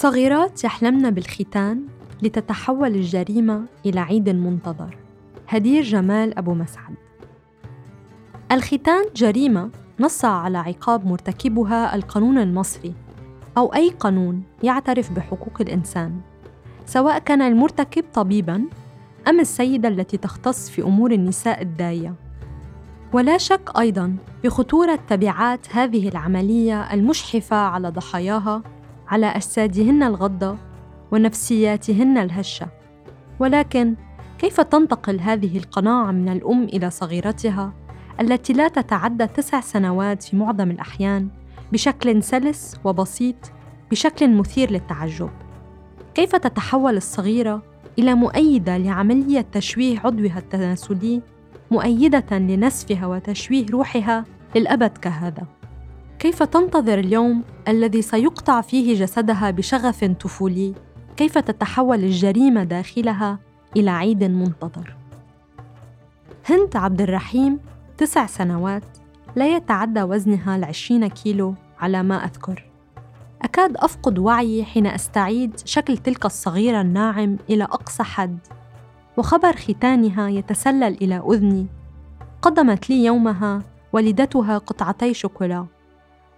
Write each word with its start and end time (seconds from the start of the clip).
صغيرات 0.00 0.64
يحلمن 0.64 1.10
بالختان 1.10 1.82
لتتحول 2.22 2.94
الجريمة 2.94 3.64
إلى 3.86 4.00
عيد 4.00 4.28
منتظر. 4.28 4.96
هدير 5.48 5.82
جمال 5.82 6.38
أبو 6.38 6.54
مسعد. 6.54 6.94
الختان 8.52 9.04
جريمة 9.16 9.70
نص 10.00 10.24
على 10.24 10.58
عقاب 10.58 11.06
مرتكبها 11.06 11.94
القانون 11.94 12.38
المصري 12.38 12.94
أو 13.58 13.74
أي 13.74 13.90
قانون 13.90 14.42
يعترف 14.62 15.12
بحقوق 15.12 15.60
الإنسان 15.60 16.20
سواء 16.86 17.18
كان 17.18 17.42
المرتكب 17.42 18.04
طبيباً 18.14 18.64
أم 19.28 19.40
السيدة 19.40 19.88
التي 19.88 20.16
تختص 20.16 20.70
في 20.70 20.82
أمور 20.82 21.12
النساء 21.12 21.62
الداية. 21.62 22.14
ولا 23.12 23.38
شك 23.38 23.70
أيضاً 23.78 24.16
بخطورة 24.44 24.98
تبعات 25.08 25.76
هذه 25.76 26.08
العملية 26.08 26.94
المشحفة 26.94 27.56
على 27.56 27.88
ضحاياها 27.88 28.62
على 29.10 29.26
أجسادهن 29.26 30.02
الغضة 30.02 30.56
ونفسياتهن 31.12 32.18
الهشة. 32.18 32.68
ولكن 33.38 33.94
كيف 34.38 34.60
تنتقل 34.60 35.20
هذه 35.20 35.58
القناعة 35.58 36.10
من 36.10 36.28
الأم 36.28 36.64
إلى 36.64 36.90
صغيرتها 36.90 37.72
التي 38.20 38.52
لا 38.52 38.68
تتعدى 38.68 39.26
تسع 39.26 39.60
سنوات 39.60 40.22
في 40.22 40.36
معظم 40.36 40.70
الأحيان 40.70 41.28
بشكل 41.72 42.22
سلس 42.22 42.76
وبسيط 42.84 43.36
بشكل 43.90 44.36
مثير 44.36 44.70
للتعجب؟ 44.70 45.30
كيف 46.14 46.36
تتحول 46.36 46.96
الصغيرة 46.96 47.62
إلى 47.98 48.14
مؤيدة 48.14 48.76
لعملية 48.76 49.46
تشويه 49.52 49.98
عضوها 49.98 50.38
التناسلي 50.38 51.22
مؤيدة 51.70 52.38
لنسفها 52.38 53.06
وتشويه 53.06 53.66
روحها 53.70 54.24
للأبد 54.56 54.98
كهذا؟ 54.98 55.59
كيف 56.20 56.42
تنتظر 56.42 56.98
اليوم 56.98 57.42
الذي 57.68 58.02
سيقطع 58.02 58.60
فيه 58.60 59.00
جسدها 59.00 59.50
بشغف 59.50 60.04
طفولي؟ 60.04 60.74
كيف 61.16 61.38
تتحول 61.38 62.04
الجريمة 62.04 62.64
داخلها 62.64 63.38
إلى 63.76 63.90
عيد 63.90 64.24
منتظر؟ 64.24 64.96
هند 66.48 66.76
عبد 66.76 67.00
الرحيم 67.00 67.58
تسع 67.98 68.26
سنوات 68.26 68.82
لا 69.36 69.56
يتعدى 69.56 70.02
وزنها 70.02 70.56
العشرين 70.56 71.06
كيلو 71.06 71.54
على 71.78 72.02
ما 72.02 72.24
أذكر. 72.24 72.70
أكاد 73.42 73.76
أفقد 73.76 74.18
وعيي 74.18 74.64
حين 74.64 74.86
أستعيد 74.86 75.60
شكل 75.64 75.98
تلك 75.98 76.26
الصغيرة 76.26 76.80
الناعم 76.80 77.36
إلى 77.50 77.64
أقصى 77.64 78.02
حد 78.02 78.38
وخبر 79.16 79.56
ختانها 79.56 80.28
يتسلل 80.28 80.96
إلى 81.02 81.22
أذني. 81.28 81.66
قدمت 82.42 82.90
لي 82.90 83.04
يومها 83.04 83.62
والدتها 83.92 84.58
قطعتي 84.58 85.14
شوكولا. 85.14 85.79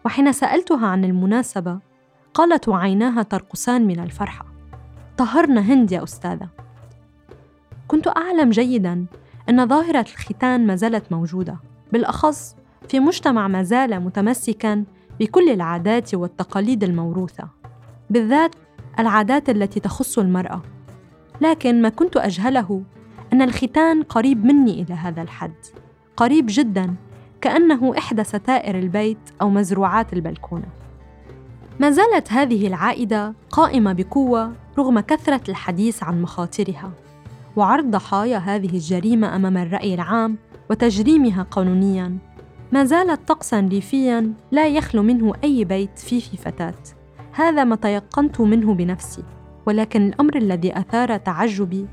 وحين 0.04 0.32
سألتها 0.32 0.86
عن 0.86 1.04
المناسبة 1.04 1.78
قالت 2.34 2.68
وعيناها 2.68 3.22
ترقصان 3.22 3.86
من 3.86 4.00
الفرحة. 4.00 4.46
طهرنا 5.16 5.60
هند 5.60 5.92
يا 5.92 6.02
أستاذة. 6.02 6.48
كنت 7.88 8.08
أعلم 8.08 8.50
جيداً 8.50 9.06
أن 9.48 9.68
ظاهرة 9.68 10.00
الختان 10.00 10.66
ما 10.66 10.76
زالت 10.76 11.12
موجودة 11.12 11.56
بالأخص 11.92 12.56
في 12.88 13.00
مجتمع 13.00 13.48
ما 13.48 13.62
زال 13.62 14.00
متمسكاً 14.00 14.84
بكل 15.20 15.50
العادات 15.50 16.14
والتقاليد 16.14 16.84
الموروثة 16.84 17.48
بالذات 18.10 18.54
العادات 18.98 19.50
التي 19.50 19.80
تخص 19.80 20.18
المرأة. 20.18 20.62
لكن 21.40 21.82
ما 21.82 21.88
كنت 21.88 22.16
أجهله 22.16 22.82
أن 23.32 23.42
الختان 23.42 24.02
قريب 24.02 24.44
مني 24.44 24.82
إلى 24.82 24.94
هذا 24.94 25.22
الحد 25.22 25.54
قريب 26.16 26.46
جداً 26.48 26.94
كأنه 27.42 27.98
إحدى 27.98 28.24
ستائر 28.24 28.78
البيت 28.78 29.18
أو 29.40 29.50
مزروعات 29.50 30.12
البلكونة. 30.12 30.66
ما 31.80 31.90
زالت 31.90 32.32
هذه 32.32 32.66
العائدة 32.66 33.34
قائمة 33.50 33.92
بقوة 33.92 34.52
رغم 34.78 35.00
كثرة 35.00 35.40
الحديث 35.48 36.02
عن 36.02 36.22
مخاطرها 36.22 36.90
وعرض 37.56 37.90
ضحايا 37.90 38.38
هذه 38.38 38.74
الجريمة 38.74 39.36
أمام 39.36 39.56
الرأي 39.56 39.94
العام 39.94 40.38
وتجريمها 40.70 41.42
قانونياً. 41.42 42.18
ما 42.72 42.84
زالت 42.84 43.28
طقساً 43.28 43.60
ريفياً 43.60 44.32
لا 44.50 44.68
يخلو 44.68 45.02
منه 45.02 45.32
أي 45.44 45.64
بيت 45.64 45.98
فيه 45.98 46.20
في 46.20 46.36
فتاة. 46.36 46.74
هذا 47.32 47.64
ما 47.64 47.76
تيقنت 47.76 48.40
منه 48.40 48.74
بنفسي 48.74 49.22
ولكن 49.66 50.06
الأمر 50.06 50.36
الذي 50.36 50.78
أثار 50.78 51.16
تعجبي 51.16 51.86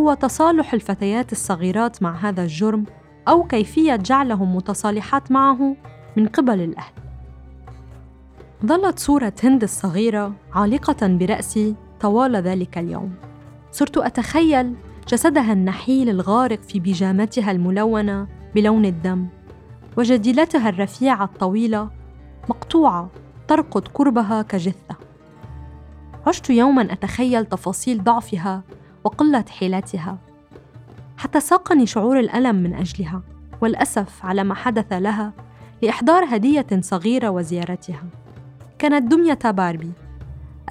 هو 0.00 0.14
تصالح 0.14 0.74
الفتيات 0.74 1.32
الصغيرات 1.32 2.02
مع 2.02 2.16
هذا 2.16 2.42
الجرم 2.42 2.84
أو 3.28 3.44
كيفية 3.44 3.96
جعلهم 3.96 4.56
متصالحات 4.56 5.32
معه 5.32 5.76
من 6.16 6.26
قبل 6.26 6.60
الأهل. 6.60 6.92
ظلت 8.66 8.98
صورة 8.98 9.32
هند 9.44 9.62
الصغيرة 9.62 10.32
عالقة 10.52 11.06
برأسي 11.06 11.74
طوال 12.00 12.36
ذلك 12.36 12.78
اليوم. 12.78 13.14
صرت 13.70 13.98
أتخيل 13.98 14.74
جسدها 15.08 15.52
النحيل 15.52 16.08
الغارق 16.08 16.62
في 16.62 16.80
بيجامتها 16.80 17.50
الملونة 17.50 18.26
بلون 18.54 18.84
الدم 18.84 19.26
وجديلتها 19.96 20.68
الرفيعة 20.68 21.24
الطويلة 21.24 21.90
مقطوعة 22.48 23.10
ترقد 23.48 23.88
قربها 23.88 24.42
كجثة. 24.42 24.96
عشت 26.26 26.50
يوما 26.50 26.92
أتخيل 26.92 27.46
تفاصيل 27.46 28.04
ضعفها 28.04 28.62
وقلة 29.04 29.44
حيلتها. 29.50 30.18
حتى 31.18 31.40
ساقني 31.40 31.86
شعور 31.86 32.20
الألم 32.20 32.56
من 32.56 32.74
أجلها 32.74 33.22
والأسف 33.60 34.24
على 34.24 34.44
ما 34.44 34.54
حدث 34.54 34.92
لها 34.92 35.32
لإحضار 35.82 36.24
هدية 36.24 36.66
صغيرة 36.80 37.28
وزيارتها. 37.28 38.04
كانت 38.78 39.12
دمية 39.12 39.38
باربي 39.44 39.92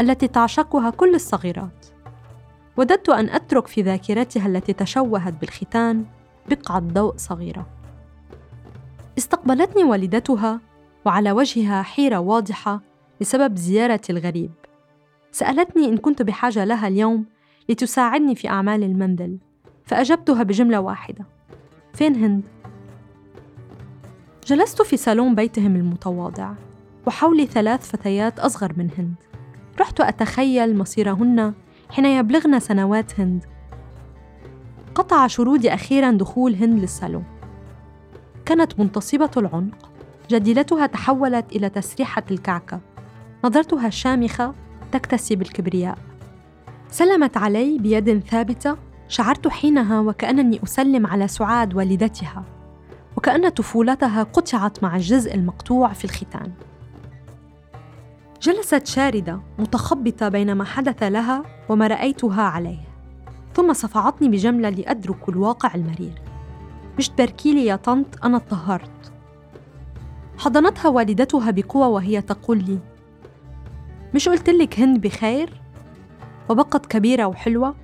التي 0.02 0.28
تعشقها 0.28 0.90
كل 0.90 1.16
الصغيرات. 1.16 1.86
وددت 2.78 3.10
أن 3.10 3.30
أترك 3.30 3.68
في 3.68 3.82
ذاكرتها 3.82 4.48
التي 4.48 4.74
تشوهت 4.74 5.34
بالختان 5.34 6.06
بقعة 6.50 6.80
ضوء 6.80 7.18
صغيرة. 7.18 7.68
استقبلتني 9.18 9.84
والدتها 9.84 10.60
وعلى 11.06 11.32
وجهها 11.32 11.82
حيرة 11.82 12.18
واضحة 12.18 12.82
بسبب 13.22 13.58
زيارة 13.58 14.02
الغريب. 14.10 14.52
سألتني 15.32 15.86
إن 15.86 15.98
كنت 15.98 16.22
بحاجة 16.22 16.66
لها 16.66 16.88
اليوم 16.88 17.26
لتساعدني 17.70 18.36
في 18.36 18.50
أعمال 18.50 18.84
المنزل 18.84 19.38
فأجبتها 19.88 20.44
بجملة 20.44 20.80
واحدة. 20.80 21.26
فين 21.94 22.16
هند؟ 22.16 22.44
جلست 24.46 24.82
في 24.82 24.98
صالون 24.98 25.36
بيتهم 25.36 25.76
المتواضع 25.76 26.54
وحولي 27.08 27.46
ثلاث 27.46 27.90
فتيات 27.90 28.40
أصغر 28.40 28.74
من 28.78 28.90
هند. 28.98 29.14
رحت 29.80 30.02
أتخيل 30.02 30.78
مصيرهن 30.78 31.54
حين 31.90 32.06
يبلغن 32.06 32.60
سنوات 32.60 33.20
هند. 33.20 33.46
قطع 34.96 35.28
شرودي 35.28 35.74
أخيرا 35.74 36.12
دخول 36.12 36.56
هند 36.56 36.80
للصالون. 36.80 37.24
كانت 38.46 38.80
منتصبة 38.80 39.32
العنق. 39.38 39.92
جديلتها 40.30 40.86
تحولت 40.86 41.56
إلى 41.56 41.70
تسريحة 41.70 42.24
الكعكة. 42.32 42.80
نظرتها 43.46 43.88
الشامخة 43.88 44.54
تكتسي 44.92 45.36
بالكبرياء. 45.36 45.98
سلمت 46.90 47.38
علي 47.38 47.78
بيد 47.80 48.20
ثابتة 48.20 48.87
شعرت 49.08 49.48
حينها 49.48 50.00
وكأنني 50.00 50.64
أسلم 50.64 51.08
على 51.08 51.28
سعاد 51.28 51.76
والدتها 51.76 52.44
وكأن 53.18 53.50
طفولتها 53.50 54.24
قطعت 54.24 54.84
مع 54.84 54.96
الجزء 54.96 55.36
المقطوع 55.36 55.94
في 55.94 56.06
الختان. 56.06 56.52
جلست 58.42 58.88
شاردة 58.88 59.40
متخبطة 59.60 60.30
بين 60.30 60.54
ما 60.54 60.64
حدث 60.64 61.04
لها 61.04 61.44
وما 61.70 61.88
رأيتها 61.88 62.42
عليه 62.42 62.80
ثم 63.54 63.74
صفعتني 63.74 64.30
بجملة 64.30 64.70
لأدرك 64.70 65.30
الواقع 65.30 65.76
المرير. 65.76 66.22
مش 66.98 67.10
تبركيلي 67.10 67.66
يا 67.66 67.76
طنط 67.76 68.26
أنا 68.26 68.38
اتطهرت. 68.38 69.12
حضنتها 70.38 70.90
والدتها 70.90 71.52
بقوة 71.52 71.88
وهي 71.88 72.22
تقول 72.22 72.58
لي 72.58 72.80
مش 74.16 74.30
قلتلك 74.30 74.80
هند 74.80 75.02
بخير؟ 75.02 75.62
وبقت 76.50 76.86
كبيرة 76.86 77.26
وحلوة؟ 77.26 77.76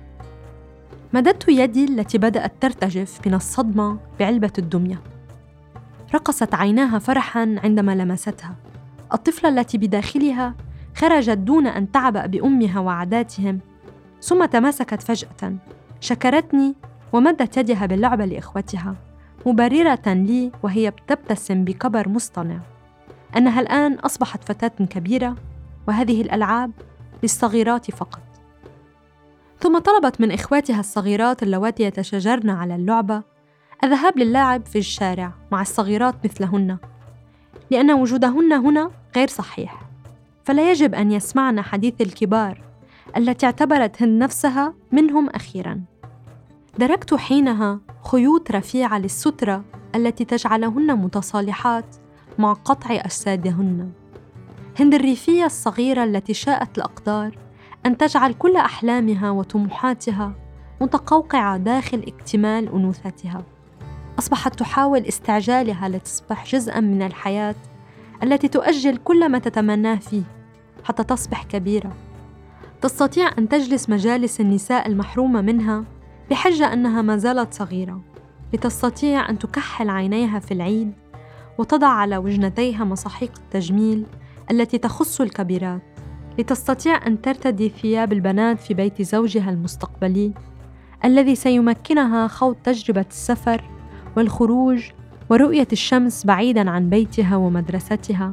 مددت 1.14 1.48
يدي 1.48 1.84
التي 1.84 2.18
بدأت 2.18 2.52
ترتجف 2.60 3.26
من 3.26 3.34
الصدمة 3.34 3.98
بعلبة 4.20 4.52
الدمية. 4.58 5.02
رقصت 6.14 6.54
عيناها 6.54 6.98
فرحا 6.98 7.56
عندما 7.64 7.94
لمستها. 7.94 8.54
الطفلة 9.12 9.48
التي 9.48 9.78
بداخلها 9.78 10.54
خرجت 10.96 11.38
دون 11.38 11.66
أن 11.66 11.92
تعبأ 11.92 12.26
بأمها 12.26 12.80
وعاداتهم 12.80 13.60
ثم 14.20 14.44
تماسكت 14.44 15.02
فجأة. 15.02 15.56
شكرتني 16.00 16.74
ومدت 17.12 17.56
يدها 17.56 17.86
باللعبة 17.86 18.24
لإخوتها 18.24 18.94
مبررة 19.46 20.02
لي 20.06 20.52
وهي 20.62 20.92
تبتسم 21.06 21.64
بكبر 21.64 22.08
مصطنع. 22.08 22.60
أنها 23.36 23.60
الآن 23.60 23.94
أصبحت 23.94 24.44
فتاة 24.44 24.84
كبيرة 24.86 25.36
وهذه 25.88 26.22
الألعاب 26.22 26.70
للصغيرات 27.22 27.90
فقط. 27.90 28.33
ثم 29.64 29.78
طلبت 29.78 30.20
من 30.20 30.32
إخواتها 30.32 30.80
الصغيرات 30.80 31.42
اللواتي 31.42 31.82
يتشاجرن 31.82 32.50
على 32.50 32.74
اللعبة 32.74 33.22
الذهاب 33.84 34.18
للعب 34.18 34.66
في 34.66 34.78
الشارع 34.78 35.32
مع 35.52 35.62
الصغيرات 35.62 36.14
مثلهن 36.24 36.78
لأن 37.70 37.90
وجودهن 37.90 38.52
هنا 38.52 38.90
غير 39.16 39.28
صحيح 39.28 39.82
فلا 40.44 40.70
يجب 40.70 40.94
أن 40.94 41.12
يسمعن 41.12 41.60
حديث 41.60 41.94
الكبار 42.00 42.62
التي 43.16 43.46
اعتبرت 43.46 44.02
هند 44.02 44.22
نفسها 44.22 44.74
منهم 44.92 45.28
أخيراً. 45.28 45.80
دركت 46.78 47.14
حينها 47.14 47.80
خيوط 48.12 48.50
رفيعة 48.50 48.98
للسترة 48.98 49.64
التي 49.94 50.24
تجعلهن 50.24 50.96
متصالحات 50.96 51.96
مع 52.38 52.52
قطع 52.52 52.94
أجسادهن. 52.94 53.90
هند 54.80 54.94
الريفية 54.94 55.44
الصغيرة 55.44 56.04
التي 56.04 56.34
شاءت 56.34 56.78
الأقدار 56.78 57.43
أن 57.86 57.96
تجعل 57.96 58.32
كل 58.32 58.56
أحلامها 58.56 59.30
وطموحاتها 59.30 60.32
متقوقعة 60.80 61.56
داخل 61.56 62.04
اكتمال 62.06 62.68
أنوثتها. 62.68 63.42
أصبحت 64.18 64.58
تحاول 64.58 65.00
استعجالها 65.00 65.88
لتصبح 65.88 66.46
جزءًا 66.46 66.80
من 66.80 67.02
الحياة 67.02 67.54
التي 68.22 68.48
تؤجل 68.48 68.96
كل 68.96 69.28
ما 69.28 69.38
تتمناه 69.38 69.94
فيه 69.94 70.22
حتى 70.84 71.04
تصبح 71.04 71.44
كبيرة. 71.44 71.92
تستطيع 72.80 73.30
أن 73.38 73.48
تجلس 73.48 73.90
مجالس 73.90 74.40
النساء 74.40 74.86
المحرومة 74.86 75.40
منها 75.40 75.84
بحجة 76.30 76.72
أنها 76.72 77.02
ما 77.02 77.16
زالت 77.16 77.54
صغيرة، 77.54 78.00
لتستطيع 78.52 79.30
أن 79.30 79.38
تكحل 79.38 79.90
عينيها 79.90 80.38
في 80.38 80.54
العيد 80.54 80.92
وتضع 81.58 81.88
على 81.88 82.16
وجنتيها 82.16 82.84
مصاحيق 82.84 83.32
التجميل 83.38 84.06
التي 84.50 84.78
تخص 84.78 85.20
الكبيرات، 85.20 85.93
لتستطيع 86.38 87.06
أن 87.06 87.20
ترتدي 87.20 87.68
ثياب 87.68 88.12
البنات 88.12 88.60
في 88.60 88.74
بيت 88.74 89.02
زوجها 89.02 89.50
المستقبلي 89.50 90.32
الذي 91.04 91.34
سيمكنها 91.34 92.28
خوض 92.28 92.56
تجربة 92.64 93.04
السفر 93.10 93.64
والخروج 94.16 94.90
ورؤية 95.30 95.68
الشمس 95.72 96.26
بعيداً 96.26 96.70
عن 96.70 96.90
بيتها 96.90 97.36
ومدرستها. 97.36 98.32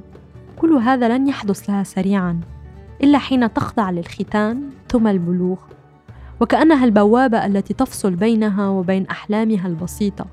كل 0.57 0.73
هذا 0.73 1.17
لن 1.17 1.27
يحدث 1.27 1.69
لها 1.69 1.83
سريعاً، 1.83 2.39
إلا 3.03 3.17
حين 3.17 3.53
تخضع 3.53 3.91
للختان 3.91 4.69
ثم 4.89 5.07
البلوغ، 5.07 5.57
وكأنها 6.39 6.85
البوابة 6.85 7.45
التي 7.45 7.73
تفصل 7.73 8.15
بينها 8.15 8.69
وبين 8.69 9.07
أحلامها 9.07 9.67
البسيطة، 9.67 10.25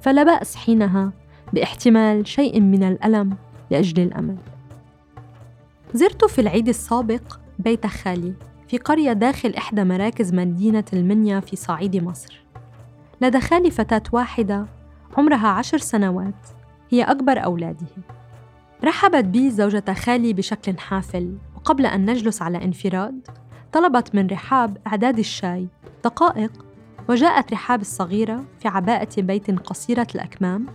فلا 0.00 0.22
بأس 0.22 0.56
حينها 0.56 1.12
باحتمال 1.52 2.26
شيء 2.26 2.60
من 2.60 2.82
الألم 2.82 3.36
لأجل 3.70 4.02
الأمل. 4.02 4.36
زرت 5.94 6.24
في 6.24 6.40
العيد 6.40 6.68
السابق 6.68 7.38
بيت 7.58 7.86
خالي 7.86 8.34
في 8.68 8.78
قرية 8.78 9.12
داخل 9.12 9.54
إحدى 9.58 9.84
مراكز 9.84 10.34
مدينة 10.34 10.84
المنيا 10.92 11.40
في 11.40 11.56
صعيد 11.56 11.96
مصر. 11.96 12.44
لدى 13.20 13.40
خالي 13.40 13.70
فتاة 13.70 14.02
واحدة 14.12 14.66
عمرها 15.16 15.48
عشر 15.48 15.78
سنوات 15.78 16.46
هي 16.90 17.02
أكبر 17.02 17.44
أولاده. 17.44 17.86
رحبت 18.84 19.24
بي 19.24 19.50
زوجة 19.50 19.92
خالي 19.92 20.32
بشكل 20.32 20.78
حافل 20.78 21.38
وقبل 21.56 21.86
أن 21.86 22.10
نجلس 22.10 22.42
على 22.42 22.64
انفراد 22.64 23.28
طلبت 23.72 24.14
من 24.14 24.26
رحاب 24.26 24.78
إعداد 24.86 25.18
الشاي 25.18 25.68
دقائق 26.04 26.66
وجاءت 27.08 27.52
رحاب 27.52 27.80
الصغيرة 27.80 28.44
في 28.60 28.68
عباءة 28.68 29.20
بيت 29.20 29.60
قصيرة 29.60 30.06
الأكمام 30.14 30.66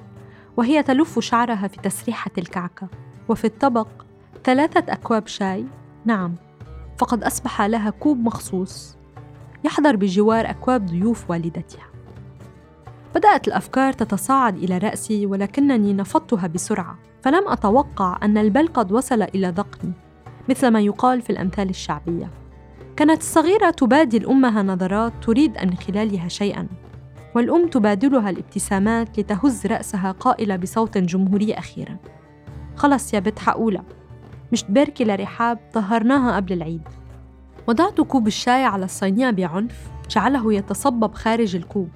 وهي 0.57 0.83
تلف 0.83 1.19
شعرها 1.19 1.67
في 1.67 1.77
تسريحة 1.77 2.31
الكعكة 2.37 2.87
وفي 3.29 3.45
الطبق 3.45 4.08
ثلاثة 4.43 4.93
أكواب 4.93 5.27
شاي؟ 5.27 5.65
نعم. 6.05 6.35
فقد 6.97 7.23
أصبح 7.23 7.61
لها 7.61 7.89
كوب 7.89 8.17
مخصوص. 8.17 8.97
يحضر 9.63 9.95
بجوار 9.95 10.49
أكواب 10.49 10.85
ضيوف 10.85 11.29
والدتها. 11.29 11.85
بدأت 13.15 13.47
الأفكار 13.47 13.93
تتصاعد 13.93 14.55
إلى 14.55 14.77
رأسي 14.77 15.25
ولكنني 15.25 15.93
نفضتها 15.93 16.47
بسرعة 16.47 16.97
فلم 17.21 17.47
أتوقع 17.47 18.19
أن 18.23 18.37
البل 18.37 18.67
قد 18.67 18.91
وصل 18.91 19.21
إلى 19.21 19.47
ذقني 19.47 19.91
مثل 20.49 20.67
ما 20.67 20.79
يقال 20.79 21.21
في 21.21 21.29
الأمثال 21.29 21.69
الشعبية. 21.69 22.31
كانت 22.95 23.21
الصغيرة 23.21 23.69
تبادل 23.69 24.25
أمها 24.25 24.63
نظرات 24.63 25.13
تريد 25.21 25.57
من 25.57 25.73
خلالها 25.73 26.27
شيئا 26.27 26.67
والأم 27.35 27.67
تبادلها 27.67 28.29
الابتسامات 28.29 29.19
لتهز 29.19 29.65
رأسها 29.65 30.11
قائلة 30.11 30.55
بصوت 30.55 30.97
جمهوري 30.97 31.53
أخيرا. 31.53 31.97
خلص 32.75 33.13
يا 33.13 33.19
بنت 33.19 33.39
حقولة 33.39 33.83
مش 34.51 34.63
تباركي 34.63 35.03
لرحاب 35.03 35.59
طهرناها 35.73 36.35
قبل 36.35 36.53
العيد. 36.53 36.81
وضعت 37.67 38.01
كوب 38.01 38.27
الشاي 38.27 38.63
على 38.63 38.85
الصينية 38.85 39.29
بعنف 39.29 39.91
جعله 40.09 40.53
يتصبب 40.53 41.13
خارج 41.13 41.55
الكوب 41.55 41.89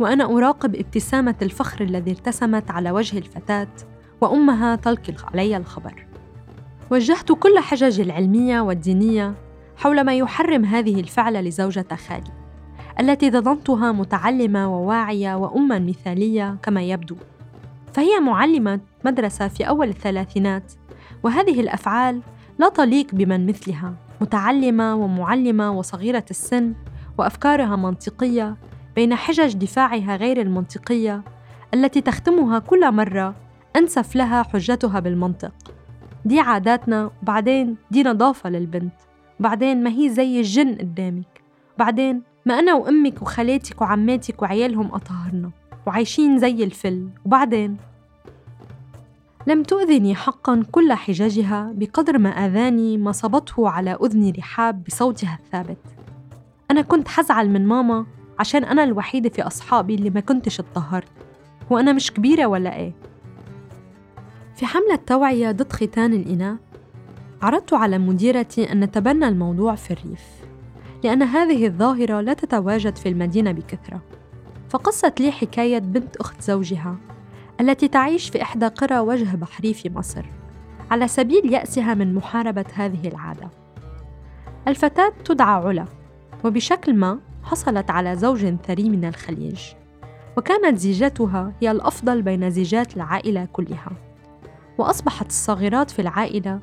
وأنا 0.00 0.24
أراقب 0.24 0.74
ابتسامة 0.74 1.34
الفخر 1.42 1.84
الذي 1.84 2.10
ارتسمت 2.10 2.70
على 2.70 2.90
وجه 2.90 3.18
الفتاة 3.18 3.68
وأمها 4.20 4.76
تلقي 4.76 5.14
علي 5.32 5.56
الخبر. 5.56 6.06
وجهت 6.90 7.32
كل 7.32 7.58
حججي 7.58 8.02
العلمية 8.02 8.60
والدينية 8.60 9.34
حول 9.76 10.00
ما 10.00 10.14
يحرم 10.14 10.64
هذه 10.64 11.00
الفعلة 11.00 11.40
لزوجة 11.40 11.86
خالي 12.08 12.32
التي 13.00 13.30
ظننتها 13.30 13.92
متعلمة 13.92 14.74
وواعية 14.74 15.34
وأما 15.34 15.78
مثالية 15.78 16.56
كما 16.62 16.82
يبدو. 16.82 17.16
فهي 17.92 18.20
معلمة 18.20 18.80
مدرسة 19.04 19.48
في 19.48 19.68
أول 19.68 19.88
الثلاثينات 19.88 20.72
وهذه 21.26 21.60
الأفعال 21.60 22.22
لا 22.58 22.68
تليق 22.68 23.14
بمن 23.14 23.46
مثلها 23.46 23.94
متعلمة 24.20 24.94
ومعلمة 24.94 25.70
وصغيرة 25.78 26.24
السن 26.30 26.74
وأفكارها 27.18 27.76
منطقية 27.76 28.56
بين 28.96 29.14
حجج 29.14 29.52
دفاعها 29.54 30.16
غير 30.16 30.40
المنطقية 30.40 31.22
التي 31.74 32.00
تختمها 32.00 32.58
كل 32.58 32.92
مرة 32.92 33.34
أنسف 33.76 34.16
لها 34.16 34.42
حجتها 34.42 35.00
بالمنطق. 35.00 35.52
دي 36.24 36.40
عاداتنا 36.40 37.10
وبعدين 37.22 37.76
دي 37.90 38.02
نظافة 38.02 38.50
للبنت 38.50 38.94
وبعدين 39.40 39.82
ما 39.84 39.90
هي 39.90 40.08
زي 40.08 40.38
الجن 40.38 40.74
قدامك 40.74 41.42
وبعدين 41.76 42.22
ما 42.46 42.58
أنا 42.58 42.74
وأمك 42.74 43.22
وخالاتك 43.22 43.80
وعماتك 43.80 44.42
وعيالهم 44.42 44.94
أطهرنا 44.94 45.50
وعايشين 45.86 46.38
زي 46.38 46.64
الفل 46.64 47.08
وبعدين؟ 47.24 47.76
لم 49.46 49.62
تؤذني 49.62 50.14
حقا 50.14 50.64
كل 50.72 50.92
حججها 50.92 51.72
بقدر 51.74 52.18
ما 52.18 52.28
آذاني 52.28 52.98
ما 52.98 53.12
صبته 53.12 53.68
على 53.68 53.98
أذن 54.02 54.32
رحاب 54.38 54.84
بصوتها 54.84 55.38
الثابت. 55.42 55.78
أنا 56.70 56.82
كنت 56.82 57.08
حزعل 57.08 57.50
من 57.50 57.66
ماما 57.66 58.06
عشان 58.38 58.64
أنا 58.64 58.84
الوحيدة 58.84 59.28
في 59.28 59.42
أصحابي 59.42 59.94
اللي 59.94 60.10
ما 60.10 60.20
كنتش 60.20 60.60
اتطهرت. 60.60 61.08
وأنا 61.70 61.92
مش 61.92 62.12
كبيرة 62.12 62.46
ولا 62.46 62.76
إيه. 62.76 62.92
في 64.56 64.66
حملة 64.66 64.96
توعية 65.06 65.50
ضد 65.50 65.72
ختان 65.72 66.12
الإناث 66.12 66.58
عرضت 67.42 67.74
على 67.74 67.98
مديرتي 67.98 68.72
أن 68.72 68.80
نتبنى 68.80 69.28
الموضوع 69.28 69.74
في 69.74 69.90
الريف 69.90 70.24
لأن 71.04 71.22
هذه 71.22 71.66
الظاهرة 71.66 72.20
لا 72.20 72.32
تتواجد 72.32 72.96
في 72.96 73.08
المدينة 73.08 73.52
بكثرة. 73.52 74.02
فقصت 74.68 75.20
لي 75.20 75.32
حكاية 75.32 75.78
بنت 75.78 76.16
أخت 76.16 76.42
زوجها. 76.42 76.96
التي 77.60 77.88
تعيش 77.88 78.28
في 78.30 78.42
إحدى 78.42 78.66
قرى 78.66 78.98
وجه 78.98 79.36
بحري 79.36 79.74
في 79.74 79.90
مصر 79.90 80.24
على 80.90 81.08
سبيل 81.08 81.52
يأسها 81.52 81.94
من 81.94 82.14
محاربة 82.14 82.64
هذه 82.74 83.08
العادة. 83.08 83.50
الفتاة 84.68 85.12
تدعى 85.24 85.54
علا 85.54 85.84
وبشكل 86.44 86.94
ما 86.94 87.18
حصلت 87.42 87.90
على 87.90 88.16
زوج 88.16 88.54
ثري 88.66 88.88
من 88.88 89.04
الخليج 89.04 89.60
وكانت 90.36 90.78
زيجتها 90.78 91.52
هي 91.62 91.70
الأفضل 91.70 92.22
بين 92.22 92.50
زيجات 92.50 92.96
العائلة 92.96 93.48
كلها. 93.52 93.92
وأصبحت 94.78 95.26
الصغيرات 95.26 95.90
في 95.90 96.02
العائلة 96.02 96.60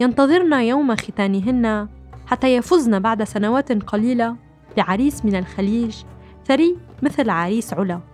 ينتظرن 0.00 0.52
يوم 0.52 0.96
ختانهن 0.96 1.88
حتى 2.26 2.56
يفزن 2.56 2.98
بعد 2.98 3.24
سنوات 3.24 3.72
قليلة 3.72 4.36
بعريس 4.76 5.24
من 5.24 5.34
الخليج 5.36 5.96
ثري 6.46 6.76
مثل 7.02 7.30
عريس 7.30 7.74
علا. 7.74 8.13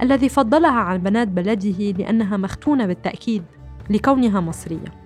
الذي 0.00 0.28
فضلها 0.28 0.80
عن 0.80 0.98
بنات 0.98 1.28
بلده 1.28 1.90
لأنها 1.90 2.36
مختونة 2.36 2.86
بالتأكيد 2.86 3.42
لكونها 3.90 4.40
مصرية. 4.40 5.02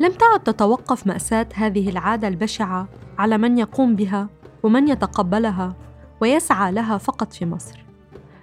لم 0.00 0.12
تعد 0.12 0.40
تتوقف 0.40 1.06
مأساة 1.06 1.48
هذه 1.54 1.90
العادة 1.90 2.28
البشعة 2.28 2.88
على 3.18 3.38
من 3.38 3.58
يقوم 3.58 3.96
بها 3.96 4.28
ومن 4.62 4.88
يتقبلها 4.88 5.76
ويسعى 6.20 6.72
لها 6.72 6.98
فقط 6.98 7.32
في 7.32 7.46
مصر 7.46 7.84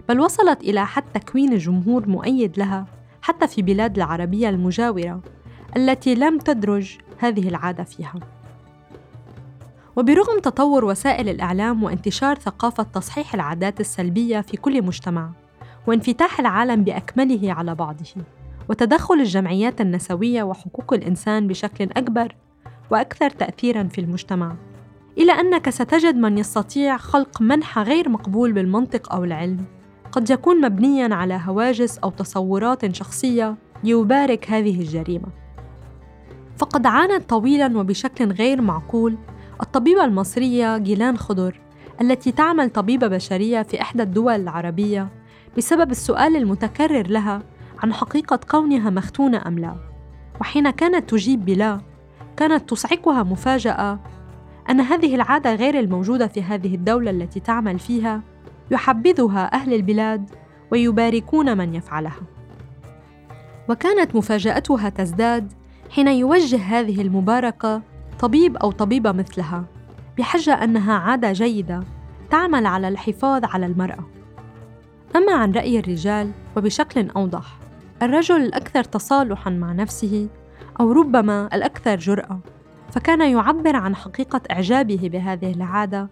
بل 0.10 0.20
وصلت 0.20 0.62
إلى 0.62 0.86
حد 0.86 1.04
تكوين 1.14 1.58
جمهور 1.58 2.10
مؤيد 2.10 2.58
لها 2.58 2.86
حتى 3.22 3.48
في 3.48 3.62
بلاد 3.62 3.96
العربية 3.96 4.50
المجاورة 4.50 5.22
التي 5.78 6.16
لم 6.16 6.38
تدرج 6.38 6.98
هذه 7.18 7.48
العادة 7.48 7.84
فيها. 7.84 8.20
وبرغم 9.96 10.40
تطور 10.40 10.86
وسائل 10.86 11.30
الإعلام 11.30 11.84
وانتشار 11.84 12.36
ثقافة 12.36 12.84
تصحيح 12.84 13.34
العادات 13.34 13.80
السلبية 13.80 14.42
في 14.42 14.58
كل 14.58 14.86
مجتمع 14.86 15.30
وانفتاح 15.88 16.40
العالم 16.40 16.84
بأكمله 16.84 17.54
على 17.54 17.76
بعضه 17.76 18.16
وتدخل 18.70 19.16
الجمعيات 19.16 19.82
النسوية 19.82 20.44
وحقوق 20.44 20.94
الإنسان 20.94 21.48
بشكل 21.48 21.84
أكبر 21.98 22.36
وأكثر 22.92 23.30
تأثيراً 23.30 23.84
في 23.84 24.02
المجتمع. 24.02 24.56
إلى 25.18 25.32
أنك 25.32 25.70
ستجد 25.70 26.16
من 26.16 26.38
يستطيع 26.38 26.98
خلق 26.98 27.42
منحى 27.42 27.82
غير 27.82 28.10
مقبول 28.10 28.54
بالمنطق 28.54 29.14
أو 29.14 29.24
العلم 29.24 29.66
قد 30.12 30.30
يكون 30.30 30.62
مبنياً 30.62 31.16
على 31.16 31.42
هواجس 31.46 31.98
أو 31.98 32.10
تصورات 32.10 32.96
شخصية 32.96 33.56
ليبارك 33.84 34.52
هذه 34.52 34.82
الجريمة. 34.82 35.28
فقد 36.58 36.86
عانت 36.86 37.30
طويلا 37.30 37.78
وبشكل 37.78 38.32
غير 38.32 38.62
معقول 38.62 39.18
الطبيبة 39.62 40.06
المصرية 40.06 40.78
جيلان 40.78 41.18
خضر 41.18 41.60
التي 42.02 42.32
تعمل 42.32 42.70
طبيبة 42.70 43.08
بشرية 43.08 43.62
في 43.62 43.82
إحدى 43.82 44.04
الدول 44.04 44.36
العربية 44.36 45.10
بسبب 45.58 45.92
السؤال 45.92 46.36
المتكرر 46.36 47.08
لها 47.08 47.42
عن 47.84 47.94
حقيقة 47.94 48.40
كونها 48.52 48.90
مختونة 48.90 49.48
أم 49.48 49.60
لا. 49.60 49.76
وحين 50.42 50.70
كانت 50.70 51.10
تجيب 51.10 51.46
بلا 51.46 51.82
كانت 52.38 52.70
تصعقها 52.70 53.24
مفاجأة 53.24 54.00
أن 54.70 54.82
هذه 54.82 55.16
العادة 55.16 55.56
غير 55.56 55.80
الموجودة 55.80 56.28
في 56.28 56.44
هذه 56.44 56.76
الدولة 56.76 57.12
التي 57.12 57.40
تعمل 57.40 57.80
فيها 57.80 58.22
يحبذها 58.72 59.54
أهل 59.54 59.74
البلاد 59.74 60.30
ويباركون 60.72 61.58
من 61.58 61.76
يفعلها. 61.76 62.22
وكانت 63.70 64.16
مفاجأتها 64.16 64.90
تزداد 64.90 65.54
حين 65.90 66.08
يوجه 66.08 66.58
هذه 66.58 67.02
المباركة 67.02 67.82
طبيب 68.20 68.58
أو 68.58 68.72
طبيبة 68.72 69.12
مثلها 69.12 69.66
بحجة 70.18 70.64
أنها 70.64 70.94
عادة 70.94 71.32
جيدة 71.32 71.84
تعمل 72.30 72.66
على 72.66 72.88
الحفاظ 72.88 73.46
على 73.46 73.66
المرأة 73.66 74.06
أما 75.16 75.34
عن 75.34 75.52
رأي 75.52 75.80
الرجال 75.80 76.32
وبشكل 76.58 77.10
أوضح 77.10 77.58
الرجل 78.02 78.36
الأكثر 78.36 78.84
تصالحًا 78.84 79.50
مع 79.50 79.72
نفسه 79.72 80.28
أو 80.80 80.92
ربما 80.92 81.50
الأكثر 81.54 81.96
جرأة 81.96 82.40
فكان 82.92 83.32
يعبر 83.32 83.76
عن 83.76 83.96
حقيقة 83.96 84.42
إعجابه 84.52 85.10
بهذه 85.14 85.52
العادة 85.52 86.10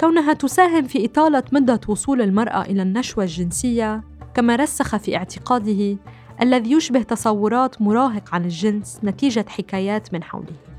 كونها 0.00 0.32
تساهم 0.32 0.84
في 0.84 1.04
إطالة 1.04 1.42
مدة 1.52 1.80
وصول 1.88 2.22
المرأة 2.22 2.62
إلى 2.62 2.82
النشوة 2.82 3.24
الجنسية 3.24 4.02
كما 4.34 4.56
رسخ 4.56 4.96
في 4.96 5.16
اعتقاده 5.16 5.96
الذي 6.42 6.72
يشبه 6.72 7.02
تصورات 7.02 7.82
مراهق 7.82 8.34
عن 8.34 8.44
الجنس 8.44 9.00
نتيجة 9.04 9.44
حكايات 9.48 10.14
من 10.14 10.22
حوله. 10.22 10.71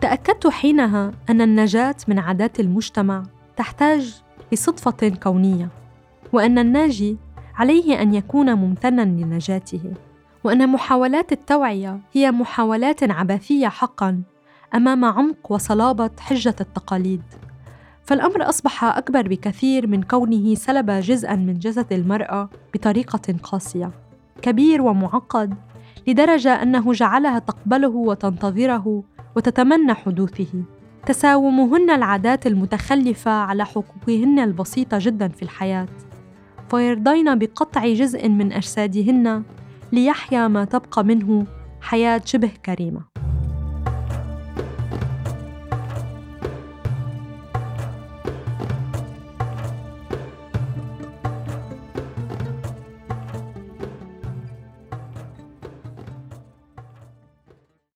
تأكدت 0.00 0.46
حينها 0.46 1.12
أن 1.30 1.40
النجاة 1.40 1.96
من 2.08 2.18
عادات 2.18 2.60
المجتمع 2.60 3.22
تحتاج 3.56 4.22
لصدفة 4.52 5.08
كونية، 5.22 5.68
وأن 6.32 6.58
الناجي 6.58 7.16
عليه 7.54 8.02
أن 8.02 8.14
يكون 8.14 8.54
ممتنا 8.54 9.02
لنجاته، 9.02 9.92
وأن 10.44 10.68
محاولات 10.68 11.32
التوعية 11.32 12.00
هي 12.12 12.30
محاولات 12.30 13.10
عبثية 13.10 13.68
حقا 13.68 14.22
أمام 14.74 15.04
عمق 15.04 15.52
وصلابة 15.52 16.10
حجة 16.20 16.56
التقاليد. 16.60 17.22
فالأمر 18.04 18.48
أصبح 18.48 18.84
أكبر 18.84 19.28
بكثير 19.28 19.86
من 19.86 20.02
كونه 20.02 20.54
سلب 20.54 20.90
جزءا 20.90 21.36
من 21.36 21.58
جسد 21.58 21.92
المرأة 21.92 22.48
بطريقة 22.74 23.34
قاسية. 23.42 23.90
كبير 24.42 24.82
ومعقد 24.82 25.54
لدرجة 26.06 26.62
أنه 26.62 26.92
جعلها 26.92 27.38
تقبله 27.38 27.88
وتنتظره 27.88 29.02
وتتمنى 29.36 29.94
حدوثه. 29.94 30.64
تساومهن 31.06 31.90
العادات 31.90 32.46
المتخلفة 32.46 33.30
على 33.30 33.64
حقوقهن 33.64 34.38
البسيطة 34.38 34.98
جدا 35.00 35.28
في 35.28 35.42
الحياة. 35.42 35.88
فيرضين 36.70 37.38
بقطع 37.38 37.86
جزء 37.92 38.28
من 38.28 38.52
أجسادهن 38.52 39.42
ليحيا 39.92 40.48
ما 40.48 40.64
تبقى 40.64 41.04
منه 41.04 41.46
حياة 41.80 42.22
شبه 42.24 42.50
كريمة. 42.66 43.09